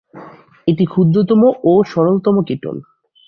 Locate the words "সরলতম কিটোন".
1.83-2.75